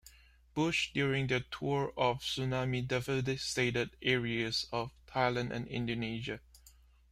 [0.55, 6.39] Bush during their tour of the tsunami-devastated areas of Thailand and Indonesia.